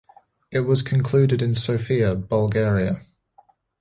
It 0.49 0.61
was 0.61 0.81
concluded 0.81 1.43
in 1.43 1.53
Sofia, 1.53 2.15
Bulgaria. 2.15 3.03